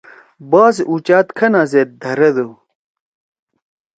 باز 0.51 0.75
اُچات 0.91 1.27
کھنا 1.37 1.61
زید 1.71 1.89
دھردُو۔ 2.01 2.47